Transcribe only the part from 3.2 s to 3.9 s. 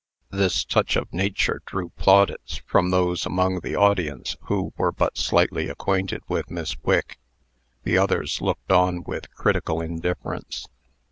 among the